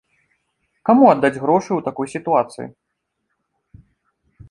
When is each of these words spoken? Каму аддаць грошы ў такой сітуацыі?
Каму 0.91 1.03
аддаць 1.09 1.35
грошы 1.43 1.67
ў 1.75 1.81
такой 1.91 2.07
сітуацыі? 2.17 2.69